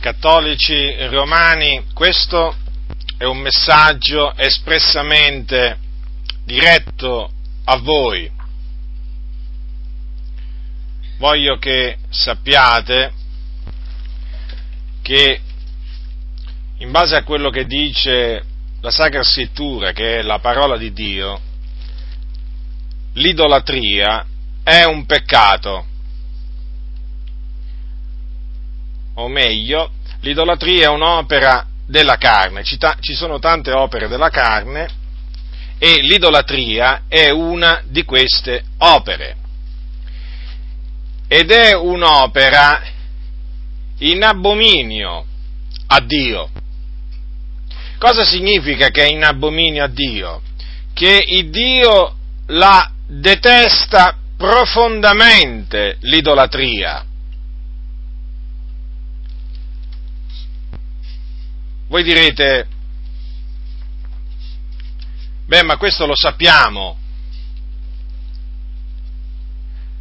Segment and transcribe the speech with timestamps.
[0.00, 2.56] cattolici romani, questo
[3.16, 5.78] è un messaggio espressamente
[6.44, 7.30] diretto
[7.64, 8.30] a voi.
[11.18, 13.12] Voglio che sappiate
[15.02, 15.40] che
[16.78, 18.44] in base a quello che dice
[18.80, 21.40] la Sacra Scrittura, che è la parola di Dio,
[23.14, 24.24] l'idolatria
[24.62, 25.86] è un peccato.
[29.18, 29.90] O meglio,
[30.20, 32.62] l'idolatria è un'opera della carne.
[32.62, 34.88] Ci, ta- ci sono tante opere della carne
[35.78, 39.36] e l'idolatria è una di queste opere.
[41.26, 42.80] Ed è un'opera
[43.98, 45.24] in abominio
[45.88, 46.48] a Dio.
[47.98, 50.42] Cosa significa che è in abominio a Dio?
[50.94, 52.14] Che il Dio
[52.46, 57.04] la detesta profondamente l'idolatria.
[61.88, 62.66] Voi direte,
[65.46, 66.98] beh ma questo lo sappiamo,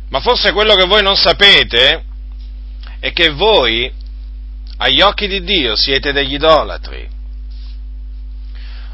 [0.09, 2.03] ma forse quello che voi non sapete
[3.00, 3.92] è che voi,
[4.78, 7.08] agli occhi di Dio, siete degli idolatri.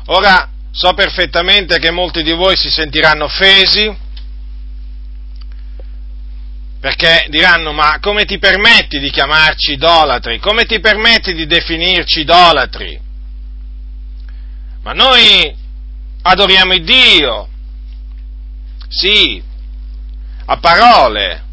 [0.06, 3.96] Ora, so perfettamente che molti di voi si sentiranno offesi,
[6.84, 10.38] perché diranno, ma come ti permetti di chiamarci idolatri?
[10.40, 13.00] Come ti permetti di definirci idolatri?
[14.82, 15.56] Ma noi
[16.24, 17.48] adoriamo il Dio,
[18.90, 19.42] sì,
[20.44, 21.44] a parole,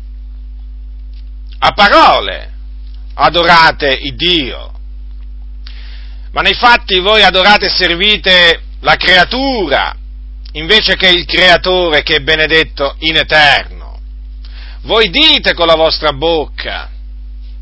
[1.60, 2.52] a parole
[3.14, 4.72] adorate il Dio,
[6.32, 9.94] ma nei fatti voi adorate e servite la creatura
[10.54, 13.79] invece che il creatore che è benedetto in eterno.
[14.82, 16.90] Voi dite con la vostra bocca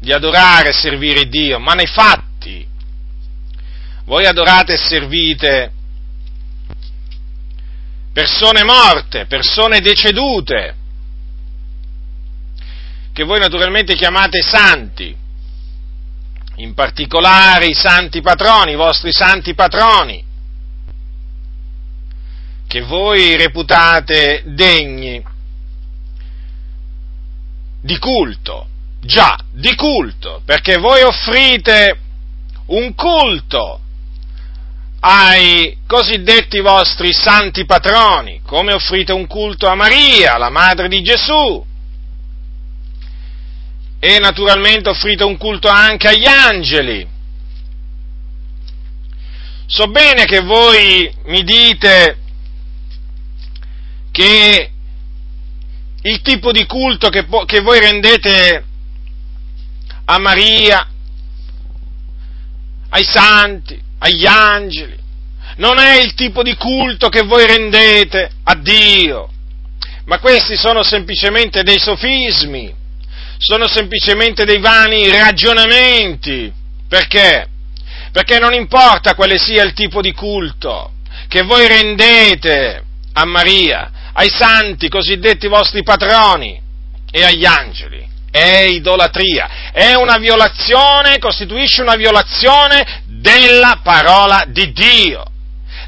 [0.01, 2.67] di adorare e servire Dio, ma nei fatti
[4.05, 5.73] voi adorate e servite
[8.13, 10.75] persone morte, persone decedute,
[13.13, 15.15] che voi naturalmente chiamate santi,
[16.57, 20.25] in particolare i santi patroni, i vostri santi patroni,
[22.67, 25.23] che voi reputate degni
[27.81, 28.67] di culto,
[29.01, 31.99] già, di culto, perché voi offrite
[32.67, 33.81] un culto
[35.01, 41.65] ai cosiddetti vostri santi patroni, come offrite un culto a Maria, la madre di Gesù,
[44.01, 47.07] e naturalmente offrite un culto anche agli angeli.
[49.67, 52.19] So bene che voi mi dite
[54.11, 54.71] che
[56.09, 58.65] il tipo di culto che, che voi rendete
[60.07, 60.87] a Maria,
[62.89, 64.97] ai santi, agli angeli,
[65.57, 69.29] non è il tipo di culto che voi rendete a Dio,
[70.07, 72.75] ma questi sono semplicemente dei sofismi,
[73.37, 76.51] sono semplicemente dei vani ragionamenti.
[76.89, 77.47] Perché?
[78.11, 80.93] Perché non importa quale sia il tipo di culto
[81.29, 82.83] che voi rendete
[83.13, 86.61] a Maria, ai santi, cosiddetti vostri patroni,
[87.11, 88.07] e agli angeli.
[88.31, 95.23] È idolatria, è una violazione, costituisce una violazione della parola di Dio.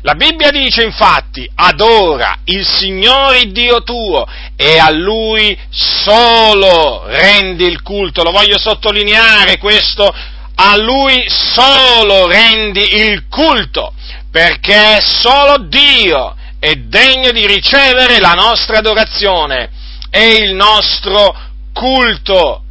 [0.02, 4.26] La Bibbia dice infatti, adora il Signore Dio tuo
[4.56, 8.22] e a Lui solo rendi il culto.
[8.22, 10.08] Lo voglio sottolineare questo,
[10.54, 13.92] a Lui solo rendi il culto,
[14.30, 19.71] perché solo Dio è degno di ricevere la nostra adorazione
[20.10, 21.34] e il nostro
[21.72, 22.62] culto.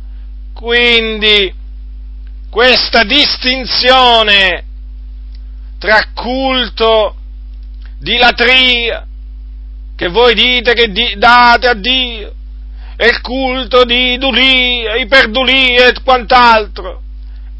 [0.53, 1.51] Quindi
[2.51, 4.63] questa distinzione
[5.79, 7.15] tra culto
[7.97, 9.05] di latria
[9.95, 12.33] che voi dite che di, date a Dio
[12.95, 17.01] e il culto di idulia, iperdulia e quant'altro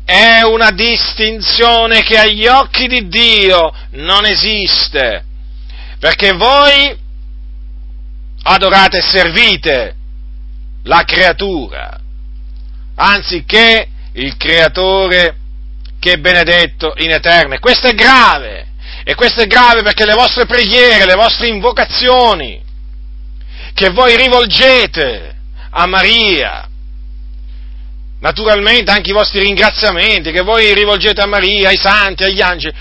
[0.06, 5.26] è una distinzione che agli occhi di Dio non esiste
[6.00, 6.98] perché voi
[8.44, 9.96] adorate e servite
[10.84, 12.00] la creatura,
[12.96, 15.36] anziché il creatore
[16.00, 17.56] che è benedetto in eterno.
[17.56, 18.68] E questo è grave,
[19.04, 22.62] e questo è grave perché le vostre preghiere, le vostre invocazioni,
[23.74, 25.36] che voi rivolgete
[25.72, 26.68] a Maria,
[28.22, 32.76] naturalmente anche i vostri ringraziamenti che voi rivolgete a Maria, ai santi, agli angeli,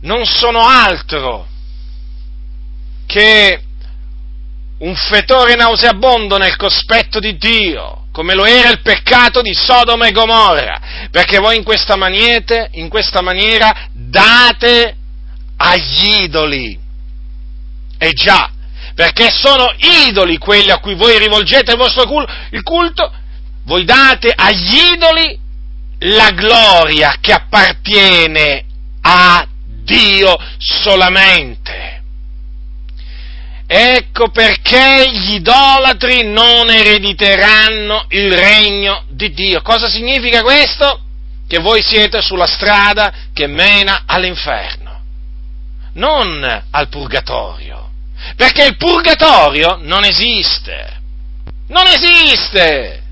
[0.00, 1.54] non sono altro
[3.06, 3.60] che
[4.78, 10.12] un fetore nauseabondo nel cospetto di Dio, come lo era il peccato di Sodoma e
[10.12, 11.08] Gomorra.
[11.10, 14.96] Perché voi in questa, maniete, in questa maniera date
[15.56, 16.78] agli idoli.
[17.98, 18.50] E già,
[18.94, 19.72] perché sono
[20.06, 23.12] idoli quelli a cui voi rivolgete il vostro culto, il culto
[23.64, 25.38] voi date agli idoli
[26.00, 28.64] la gloria che appartiene
[29.00, 29.46] a
[29.82, 31.95] Dio solamente.
[33.68, 39.60] Ecco perché gli idolatri non erediteranno il regno di Dio.
[39.62, 41.00] Cosa significa questo?
[41.48, 45.00] Che voi siete sulla strada che mena all'inferno,
[45.94, 47.90] non al purgatorio.
[48.36, 51.00] Perché il purgatorio non esiste.
[51.68, 53.02] Non esiste!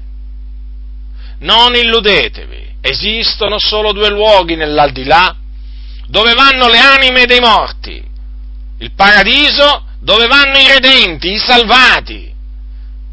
[1.40, 5.36] Non illudetevi, esistono solo due luoghi nell'aldilà
[6.06, 8.02] dove vanno le anime dei morti.
[8.78, 12.32] Il paradiso dove vanno i redenti, i salvati,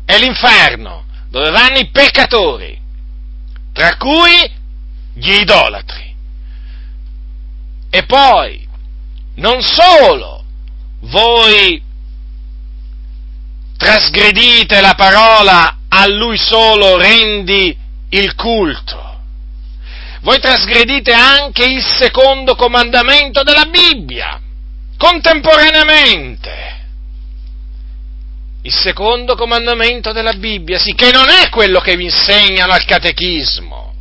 [0.06, 2.78] e l'inferno dove vanno i peccatori,
[3.72, 4.52] tra cui
[5.14, 6.14] gli idolatri.
[7.90, 8.68] E poi,
[9.36, 10.44] non solo
[11.00, 11.82] voi
[13.78, 17.76] trasgredite la parola a lui solo rendi
[18.10, 19.20] il culto,
[20.22, 24.40] voi trasgredite anche il secondo comandamento della Bibbia,
[24.98, 26.80] contemporaneamente.
[28.64, 33.94] Il secondo comandamento della Bibbia, sì, che non è quello che vi insegnano al catechismo,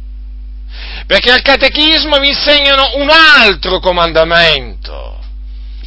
[1.06, 5.18] perché al catechismo vi insegnano un altro comandamento,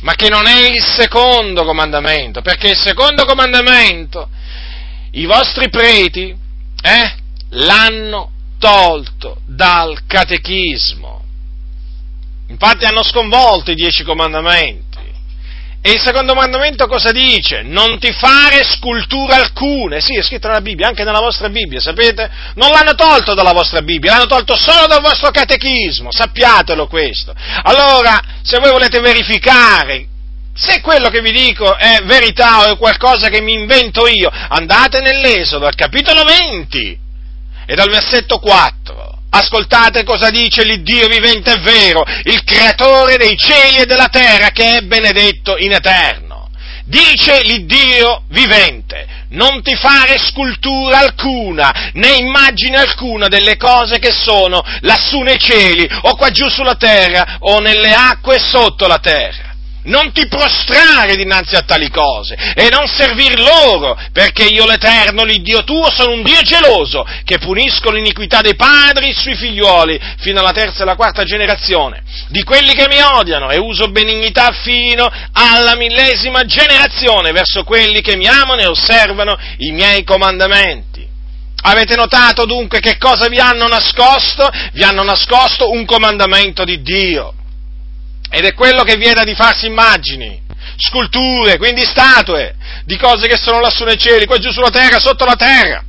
[0.01, 4.29] ma che non è il secondo comandamento, perché il secondo comandamento
[5.11, 6.35] i vostri preti
[6.81, 7.15] eh,
[7.49, 11.21] l'hanno tolto dal catechismo.
[12.47, 14.92] Infatti hanno sconvolto i dieci comandamenti.
[15.85, 17.61] E il secondo comandamento cosa dice?
[17.61, 19.99] Non ti fare scultura alcuna.
[19.99, 22.31] Sì, è scritto nella Bibbia, anche nella vostra Bibbia, sapete?
[22.55, 27.33] Non l'hanno tolto dalla vostra Bibbia, l'hanno tolto solo dal vostro catechismo, sappiatelo questo.
[27.63, 30.07] Allora, se voi volete verificare
[30.55, 35.01] se quello che vi dico è verità o è qualcosa che mi invento io, andate
[35.01, 36.99] nell'Esodo, al capitolo 20,
[37.65, 39.12] e dal versetto 4.
[39.35, 44.77] Ascoltate cosa dice l'Iddio vivente e vero, il creatore dei cieli e della terra che
[44.77, 46.49] è benedetto in eterno.
[46.85, 54.61] Dice l'Iddio vivente, non ti fare scultura alcuna, né immagine alcuna delle cose che sono
[54.81, 59.42] lassù nei cieli, o qua giù sulla terra, o nelle acque sotto la terra
[59.83, 65.63] non ti prostrare dinanzi a tali cose e non servir loro, perché io l'Eterno, l'Iddio
[65.63, 70.79] tuo, sono un Dio geloso, che punisco l'iniquità dei padri sui figlioli, fino alla terza
[70.79, 76.45] e alla quarta generazione, di quelli che mi odiano, e uso benignità fino alla millesima
[76.45, 80.91] generazione verso quelli che mi amano e osservano i miei comandamenti.
[81.65, 84.49] Avete notato dunque che cosa vi hanno nascosto?
[84.73, 87.35] Vi hanno nascosto un comandamento di Dio
[88.33, 90.41] ed è quello che vieta di farsi immagini,
[90.75, 95.23] sculture, quindi statue, di cose che sono lassù nei cieli, qua giù sulla terra, sotto
[95.23, 95.83] la terra.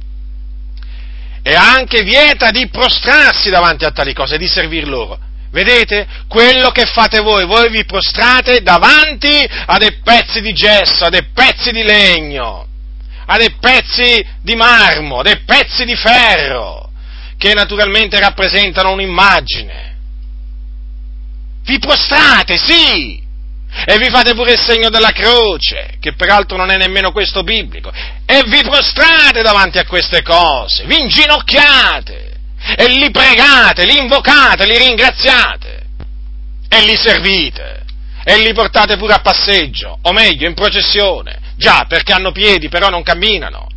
[1.42, 5.18] E anche vieta di prostrarsi davanti a tali cose, di servir loro.
[5.52, 6.06] Vedete?
[6.28, 11.24] Quello che fate voi, voi vi prostrate davanti a dei pezzi di gesso, a dei
[11.32, 12.66] pezzi di legno,
[13.24, 16.90] a dei pezzi di marmo, a dei pezzi di ferro,
[17.38, 19.93] che naturalmente rappresentano un'immagine
[21.64, 23.22] vi prostrate, sì,
[23.86, 27.90] e vi fate pure il segno della croce, che peraltro non è nemmeno questo biblico,
[28.26, 32.32] e vi prostrate davanti a queste cose, vi inginocchiate,
[32.76, 35.86] e li pregate, li invocate, li ringraziate,
[36.68, 37.84] e li servite,
[38.24, 42.88] e li portate pure a passeggio, o meglio, in processione, già perché hanno piedi, però
[42.88, 43.68] non camminano,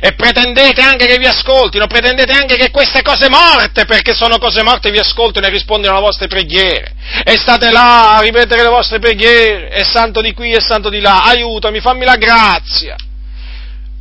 [0.00, 4.62] e pretendete anche che vi ascoltino, pretendete anche che queste cose morte, perché sono cose
[4.62, 6.94] morte, vi ascoltino e rispondono alle vostre preghiere.
[7.24, 11.00] E state là a ripetere le vostre preghiere, è santo di qui e santo di
[11.00, 12.96] là, aiutami, fammi la grazia.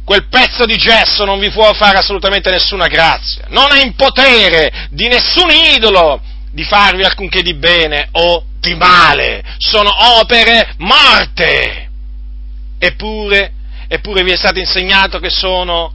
[0.04, 4.88] Quel pezzo di gesso non vi può fare assolutamente nessuna grazia, non ha in potere
[4.90, 6.22] di nessun idolo
[6.52, 11.90] di farvi alcunché di bene o di male, sono opere morte.
[12.78, 13.54] Eppure
[13.92, 15.94] eppure vi è stato insegnato che sono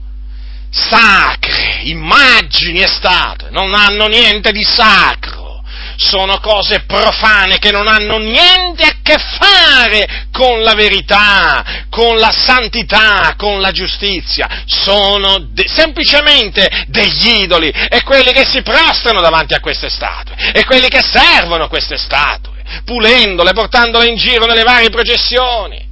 [0.70, 5.64] sacre, immagini e statue, non hanno niente di sacro,
[5.96, 12.30] sono cose profane che non hanno niente a che fare con la verità, con la
[12.30, 19.54] santità, con la giustizia, sono de- semplicemente degli idoli e quelli che si prostrano davanti
[19.54, 24.90] a queste statue e quelli che servono queste statue, pulendole, portandole in giro nelle varie
[24.90, 25.82] processioni,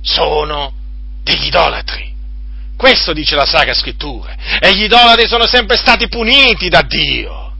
[0.00, 0.80] sono
[1.22, 2.10] degli idolatri.
[2.76, 4.34] Questo dice la Sacra Scrittura.
[4.60, 7.52] E gli idolatri sono sempre stati puniti da Dio.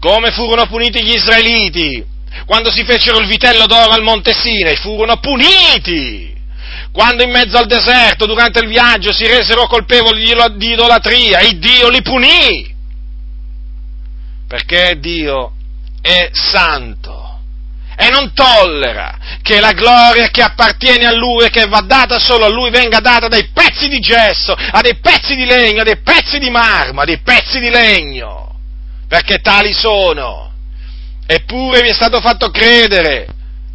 [0.00, 2.04] Come furono puniti gli israeliti
[2.44, 4.76] quando si fecero il vitello d'oro al Monte Sinai?
[4.76, 6.36] Furono puniti!
[6.92, 10.24] Quando in mezzo al deserto, durante il viaggio, si resero colpevoli
[10.56, 12.74] di idolatria, il Dio li punì!
[14.48, 15.52] Perché Dio
[16.00, 17.17] è santo
[18.00, 22.44] e non tollera che la gloria che appartiene a Lui e che va data solo
[22.44, 26.00] a Lui venga data dai pezzi di gesso, a dei pezzi di legno, a dei
[26.00, 28.54] pezzi di marmo, a dei pezzi di legno,
[29.08, 30.52] perché tali sono.
[31.26, 33.26] Eppure vi è stato fatto credere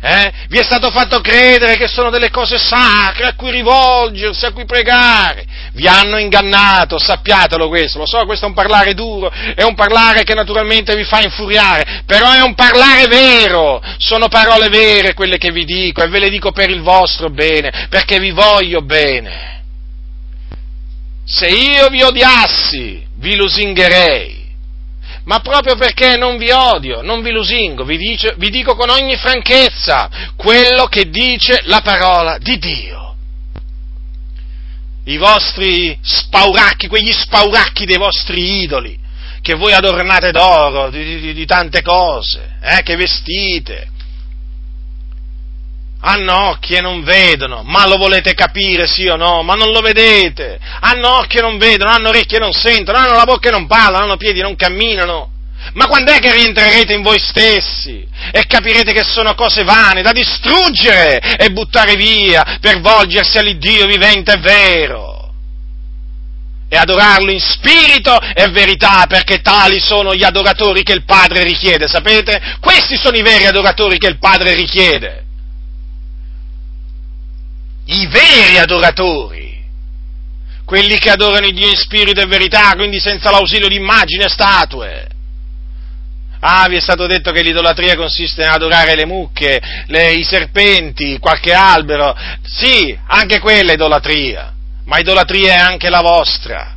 [0.05, 0.33] eh?
[0.49, 4.65] Vi è stato fatto credere che sono delle cose sacre a cui rivolgersi, a cui
[4.65, 5.45] pregare.
[5.71, 7.99] Vi hanno ingannato, sappiatelo questo.
[7.99, 12.03] Lo so, questo è un parlare duro, è un parlare che naturalmente vi fa infuriare,
[12.05, 13.81] però è un parlare vero.
[14.03, 17.87] Sono parole vere quelle che vi dico e ve le dico per il vostro bene,
[17.89, 19.63] perché vi voglio bene.
[21.23, 24.41] Se io vi odiassi, vi lusingherei
[25.23, 29.15] ma proprio perché non vi odio, non vi lusingo, vi, dice, vi dico con ogni
[29.15, 33.15] franchezza quello che dice la parola di Dio.
[35.05, 38.99] I vostri spauracchi, quegli spauracchi dei vostri idoli,
[39.41, 43.91] che voi adornate d'oro, di, di, di tante cose, eh, che vestite,
[46.05, 49.79] hanno occhi e non vedono, ma lo volete capire sì o no, ma non lo
[49.79, 53.51] vedete, hanno occhi e non vedono, hanno orecchie e non sentono, hanno la bocca e
[53.51, 55.31] non parlano, hanno piedi e non camminano.
[55.75, 60.11] Ma quando è che rientrerete in voi stessi e capirete che sono cose vane da
[60.11, 65.31] distruggere e buttare via per volgersi all'Iddio vivente e vero?
[66.67, 71.87] E adorarlo in spirito e verità, perché tali sono gli adoratori che il Padre richiede,
[71.87, 72.57] sapete?
[72.59, 75.22] Questi sono i veri adoratori che il Padre richiede
[77.85, 79.61] i veri adoratori,
[80.65, 85.07] quelli che adorano Dio in spirito e verità, quindi senza l'ausilio di immagini e statue.
[86.39, 91.53] Ah, vi è stato detto che l'idolatria consiste nell'adorare le mucche, le, i serpenti, qualche
[91.53, 92.15] albero.
[92.43, 94.53] Sì, anche quella è idolatria,
[94.85, 96.75] ma idolatria è anche la vostra,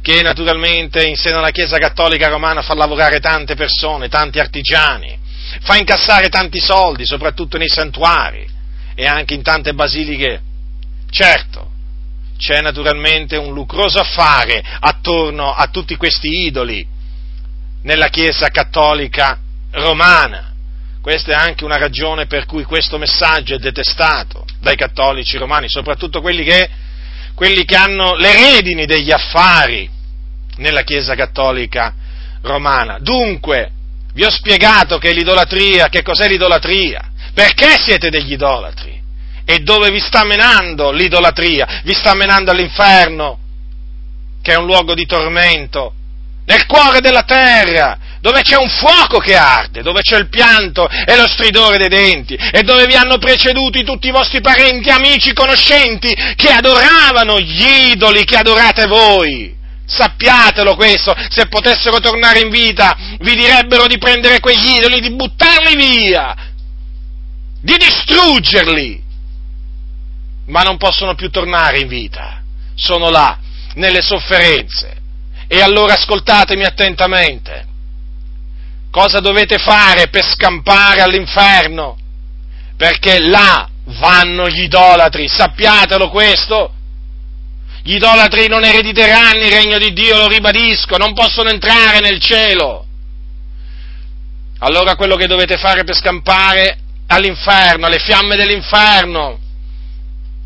[0.00, 5.18] che naturalmente in seno alla Chiesa Cattolica Romana fa lavorare tante persone, tanti artigiani,
[5.60, 8.58] fa incassare tanti soldi, soprattutto nei santuari
[8.94, 10.40] e anche in tante basiliche.
[11.10, 11.70] Certo,
[12.36, 16.86] c'è naturalmente un lucroso affare attorno a tutti questi idoli
[17.82, 19.38] nella Chiesa cattolica
[19.72, 20.54] romana.
[21.00, 26.20] Questa è anche una ragione per cui questo messaggio è detestato dai cattolici romani, soprattutto
[26.20, 26.68] quelli che,
[27.34, 29.88] quelli che hanno le redini degli affari
[30.56, 31.94] nella Chiesa cattolica
[32.42, 32.98] romana.
[33.00, 33.70] Dunque,
[34.12, 37.09] vi ho spiegato che l'idolatria, che cos'è l'idolatria?
[37.40, 39.00] Perché siete degli idolatri?
[39.46, 41.80] E dove vi sta menando l'idolatria?
[41.84, 43.38] Vi sta menando all'inferno,
[44.42, 45.94] che è un luogo di tormento,
[46.44, 51.16] nel cuore della terra, dove c'è un fuoco che arde, dove c'è il pianto e
[51.16, 56.14] lo stridore dei denti, e dove vi hanno preceduti tutti i vostri parenti, amici, conoscenti,
[56.36, 59.56] che adoravano gli idoli che adorate voi.
[59.86, 65.74] Sappiatelo questo, se potessero tornare in vita, vi direbbero di prendere quegli idoli, di buttarli
[65.74, 66.49] via,
[67.60, 69.02] di distruggerli,
[70.46, 72.42] ma non possono più tornare in vita,
[72.74, 73.38] sono là,
[73.74, 74.98] nelle sofferenze.
[75.46, 77.66] E allora ascoltatemi attentamente.
[78.90, 81.96] Cosa dovete fare per scampare all'inferno?
[82.76, 86.74] Perché là vanno gli idolatri, sappiatelo questo.
[87.82, 92.86] Gli idolatri non erediteranno il regno di Dio, lo ribadisco, non possono entrare nel cielo.
[94.58, 96.79] Allora quello che dovete fare per scampare
[97.12, 99.38] all'inferno, alle fiamme dell'inferno,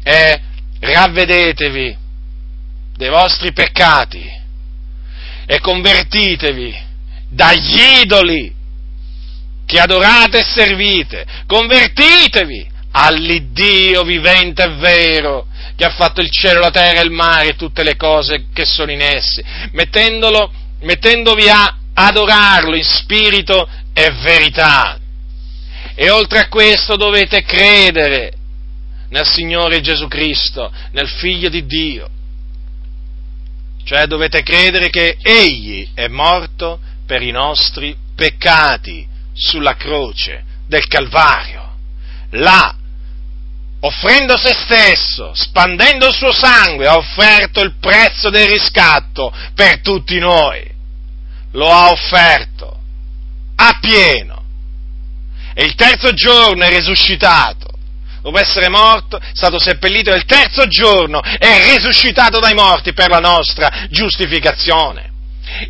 [0.03, 0.41] è
[0.81, 1.97] ravvedetevi
[2.97, 4.43] dei vostri peccati
[5.47, 6.75] e convertitevi
[7.29, 8.55] dagli idoli
[9.67, 16.71] che adorate e servite, convertitevi all'Iddio vivente e vero, che ha fatto il cielo, la
[16.71, 19.43] terra e il mare e tutte le cose che sono in essi,
[19.73, 24.99] mettendovi a adorarlo in spirito e verità.
[25.95, 28.33] E oltre a questo dovete credere
[29.11, 32.09] nel Signore Gesù Cristo, nel Figlio di Dio.
[33.85, 41.77] Cioè dovete credere che Egli è morto per i nostri peccati sulla croce del Calvario.
[42.31, 42.75] Là,
[43.81, 50.19] offrendo se stesso, spandendo il suo sangue, ha offerto il prezzo del riscatto per tutti
[50.19, 50.73] noi.
[51.53, 52.81] Lo ha offerto
[53.57, 54.44] a pieno.
[55.55, 57.69] E il terzo giorno è risuscitato.
[58.23, 63.11] Dopo essere morto, è stato seppellito e il terzo giorno è risuscitato dai morti per
[63.11, 65.13] la nostra giustificazione.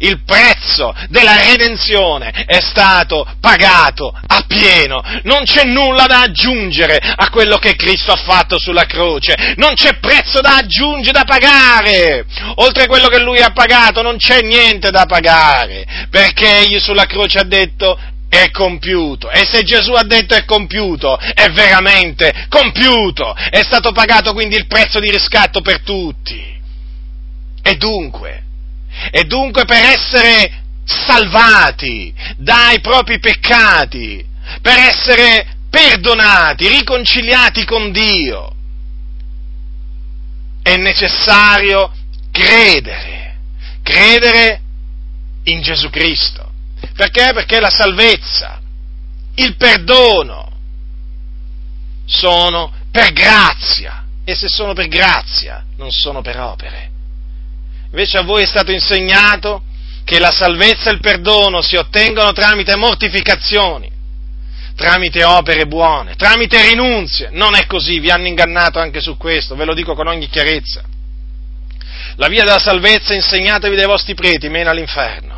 [0.00, 7.28] il prezzo della redenzione è stato pagato a pieno, non c'è nulla da aggiungere a
[7.30, 12.24] quello che Cristo ha fatto sulla croce, non c'è prezzo da aggiungere, da pagare,
[12.56, 17.06] oltre a quello che Lui ha pagato non c'è niente da pagare, perché Egli sulla
[17.06, 17.98] croce ha detto
[18.40, 19.30] è compiuto.
[19.30, 23.34] E se Gesù ha detto è compiuto, è veramente compiuto.
[23.34, 26.52] È stato pagato quindi il prezzo di riscatto per tutti.
[27.62, 28.42] E dunque,
[29.10, 34.24] e dunque per essere salvati dai propri peccati,
[34.60, 38.52] per essere perdonati, riconciliati con Dio,
[40.62, 41.92] è necessario
[42.30, 43.36] credere,
[43.82, 44.60] credere
[45.44, 46.43] in Gesù Cristo.
[46.94, 47.30] Perché?
[47.32, 48.60] Perché la salvezza,
[49.36, 50.52] il perdono
[52.06, 56.90] sono per grazia e se sono per grazia non sono per opere.
[57.86, 59.62] Invece a voi è stato insegnato
[60.04, 63.90] che la salvezza e il perdono si ottengono tramite mortificazioni,
[64.76, 67.30] tramite opere buone, tramite rinunzie.
[67.30, 70.82] Non è così, vi hanno ingannato anche su questo, ve lo dico con ogni chiarezza.
[72.16, 75.33] La via della salvezza insegnatevi dai vostri preti, mena all'inferno.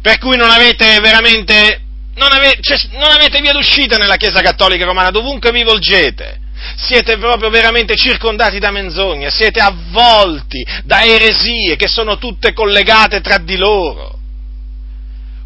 [0.00, 1.80] Per cui non avete veramente,
[2.14, 7.18] non avete, cioè, non avete via d'uscita nella Chiesa Cattolica Romana, dovunque vi volgete siete
[7.18, 13.56] proprio veramente circondati da menzogne, siete avvolti da eresie che sono tutte collegate tra di
[13.56, 14.16] loro.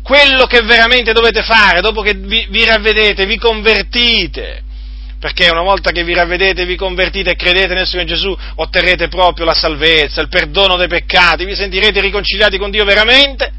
[0.02, 4.62] Quello che veramente dovete fare dopo che vi, vi ravvedete, vi convertite,
[5.20, 9.44] perché una volta che vi ravvedete, vi convertite e credete nel Signore Gesù, otterrete proprio
[9.44, 13.52] la salvezza, il perdono dei peccati, vi sentirete riconciliati con Dio veramente,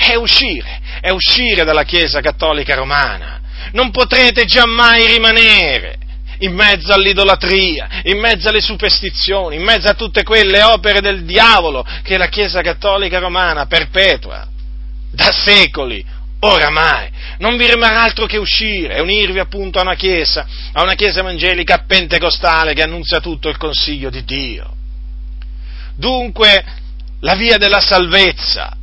[0.00, 3.40] è uscire, è uscire dalla Chiesa Cattolica Romana.
[3.72, 5.98] Non potrete giammai rimanere
[6.38, 11.86] in mezzo all'idolatria, in mezzo alle superstizioni, in mezzo a tutte quelle opere del diavolo
[12.02, 14.48] che la Chiesa Cattolica Romana perpetua
[15.12, 16.02] da secoli,
[16.40, 17.10] oramai.
[17.38, 21.20] Non vi rimarrà altro che uscire e unirvi appunto a una Chiesa, a una Chiesa
[21.20, 24.74] evangelica pentecostale che annunzia tutto il consiglio di Dio.
[25.94, 26.64] Dunque,
[27.20, 28.78] la via della salvezza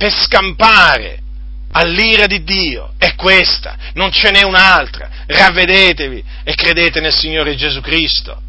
[0.00, 1.18] per scampare
[1.72, 5.10] all'ira di Dio è questa, non ce n'è un'altra.
[5.26, 8.40] Ravvedetevi e credete nel Signore Gesù Cristo.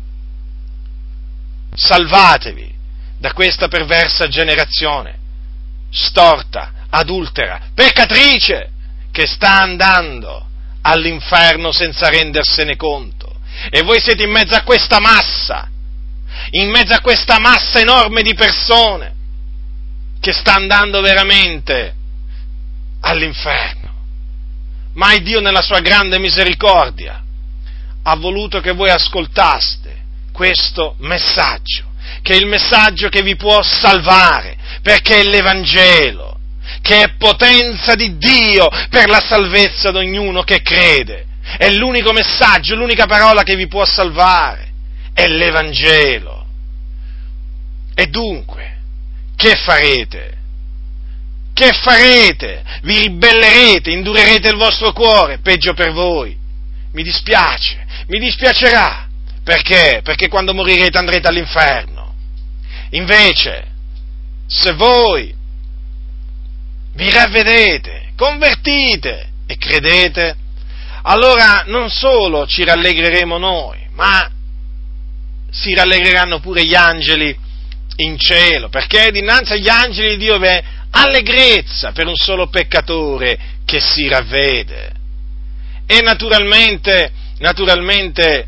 [1.73, 2.73] Salvatevi
[3.17, 5.17] da questa perversa generazione,
[5.91, 8.69] storta, adultera, peccatrice,
[9.11, 10.47] che sta andando
[10.83, 13.41] all'inferno senza rendersene conto.
[13.69, 15.69] E voi siete in mezzo a questa massa,
[16.51, 19.19] in mezzo a questa massa enorme di persone
[20.21, 21.95] che sta andando veramente
[23.01, 23.89] all'inferno.
[24.93, 27.21] Ma Dio nella sua grande misericordia
[28.03, 29.99] ha voluto che voi ascoltaste
[30.31, 31.85] questo messaggio,
[32.21, 36.37] che è il messaggio che vi può salvare, perché è l'Evangelo,
[36.81, 41.25] che è potenza di Dio per la salvezza di ognuno che crede.
[41.57, 44.71] È l'unico messaggio, l'unica parola che vi può salvare,
[45.13, 46.45] è l'Evangelo.
[47.95, 48.70] E dunque,
[49.41, 50.37] che farete?
[51.51, 52.63] Che farete?
[52.83, 56.37] Vi ribellerete, indurerete il vostro cuore, peggio per voi.
[56.93, 59.07] Mi dispiace, mi dispiacerà.
[59.43, 60.01] Perché?
[60.03, 62.13] Perché quando morirete andrete all'inferno.
[62.91, 63.67] Invece,
[64.45, 65.33] se voi
[66.93, 70.35] vi ravvedete, convertite e credete,
[71.03, 74.29] allora non solo ci rallegreremo noi, ma
[75.49, 77.35] si rallegreranno pure gli angeli
[77.97, 83.79] in cielo, perché dinanzi agli angeli di Dio v'è allegrezza per un solo peccatore che
[83.79, 84.91] si ravvede.
[85.85, 88.47] E naturalmente, naturalmente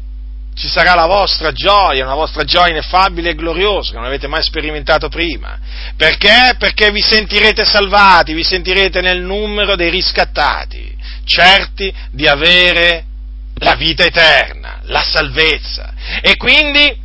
[0.55, 4.43] ci sarà la vostra gioia, una vostra gioia ineffabile e gloriosa che non avete mai
[4.43, 5.57] sperimentato prima.
[5.95, 6.55] Perché?
[6.57, 13.05] Perché vi sentirete salvati, vi sentirete nel numero dei riscattati, certi di avere
[13.55, 15.93] la vita eterna, la salvezza.
[16.21, 17.01] E quindi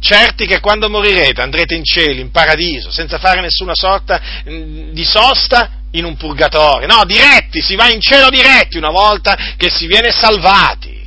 [0.00, 5.04] certi che quando morirete andrete in cielo, in paradiso, senza fare nessuna sorta mm, di
[5.04, 6.86] sosta in un purgatorio.
[6.86, 11.04] No, diretti, si va in cielo diretti una volta che si viene salvati.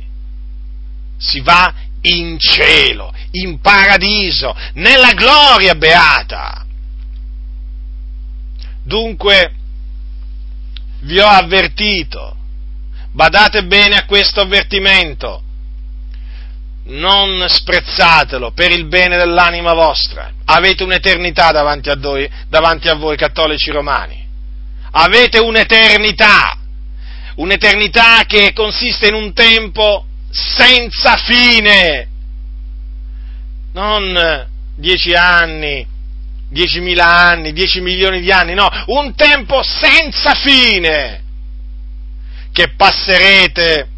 [1.18, 1.72] Si va
[2.02, 6.64] in cielo, in paradiso, nella gloria beata.
[8.82, 9.54] Dunque,
[11.00, 12.36] vi ho avvertito,
[13.12, 15.42] badate bene a questo avvertimento,
[16.84, 20.32] non sprezzatelo per il bene dell'anima vostra.
[20.44, 24.26] Avete un'eternità davanti a, voi, davanti a voi cattolici romani.
[24.92, 26.56] Avete un'eternità,
[27.36, 32.08] un'eternità che consiste in un tempo senza fine.
[33.72, 35.86] Non dieci anni
[36.52, 41.22] 10.000 anni, 10 milioni di anni, no, un tempo senza fine,
[42.52, 43.88] che passerete,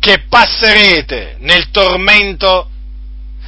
[0.00, 2.68] che passerete nel tormento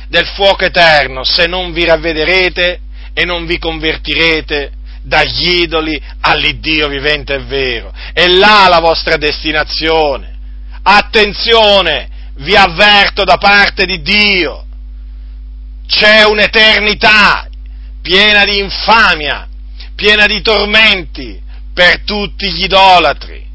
[0.09, 2.81] del fuoco eterno se non vi ravvederete
[3.15, 7.93] e non vi convertirete dagli idoli all'Iddio vivente e vero.
[8.13, 10.39] È là la vostra destinazione.
[10.83, 14.67] Attenzione, vi avverto da parte di Dio.
[15.87, 17.49] C'è un'eternità
[18.03, 19.49] piena di infamia,
[19.95, 21.41] piena di tormenti
[21.73, 23.47] per tutti gli idolatri.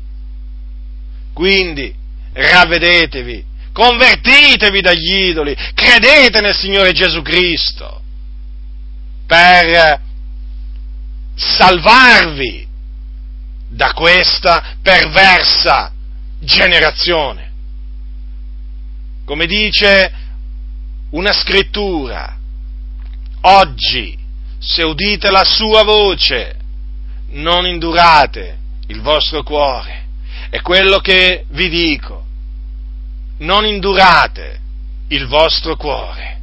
[1.33, 1.93] Quindi
[2.37, 8.01] ravvedetevi, convertitevi dagli idoli, credete nel Signore Gesù Cristo
[9.25, 10.01] per
[11.35, 12.65] salvarvi
[13.69, 15.91] da questa perversa
[16.39, 17.51] generazione.
[19.25, 20.13] Come dice
[21.11, 22.37] una scrittura,
[23.41, 24.17] oggi,
[24.59, 26.55] se udite la sua voce,
[27.29, 30.05] non indurate il vostro cuore.
[30.49, 32.16] È quello che vi dico,
[33.39, 34.59] non indurate
[35.09, 36.39] il vostro cuore.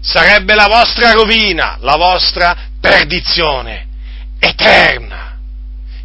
[0.00, 3.86] Sarebbe la vostra rovina, la vostra perdizione
[4.38, 5.38] eterna.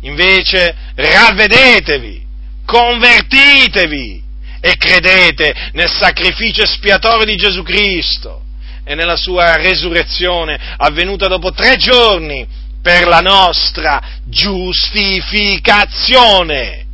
[0.02, 2.26] Invece ravvedetevi,
[2.66, 4.24] convertitevi
[4.60, 8.42] e credete nel sacrificio espiatorio di Gesù Cristo
[8.84, 12.48] e nella sua resurrezione avvenuta dopo tre giorni
[12.82, 16.86] per la nostra giustificazione.